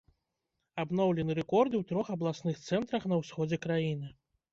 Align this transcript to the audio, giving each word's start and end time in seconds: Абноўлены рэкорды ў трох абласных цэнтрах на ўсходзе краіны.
Абноўлены 0.83 1.35
рэкорды 1.39 1.75
ў 1.79 1.83
трох 1.91 2.07
абласных 2.15 2.57
цэнтрах 2.69 3.05
на 3.13 3.21
ўсходзе 3.21 3.61
краіны. 3.67 4.09